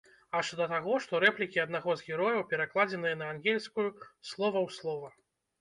[0.37, 3.87] Аж да таго, што рэплікі аднаго з герояў перакладзеныя на ангельскую
[4.31, 5.17] слова ў слова.